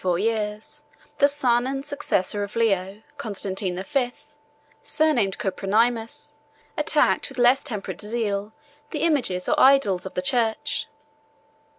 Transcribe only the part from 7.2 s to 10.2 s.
with less temperate zeal the images or idols of